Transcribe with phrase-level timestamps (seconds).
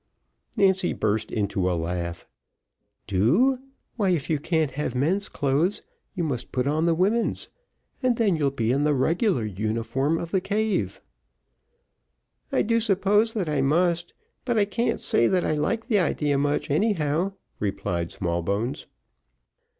[0.57, 2.25] Nancy burst into a laugh.
[3.05, 3.59] "Do,
[3.97, 5.83] why if you can't have men's clothes,
[6.15, 7.49] you must put on the women's,
[8.01, 11.01] and then you'll be in the regular uniform of the cave."
[12.51, 16.35] "I do suppose that I must, but I can't say that I like the idea
[16.35, 18.87] much, anyhow," replied Smallbones.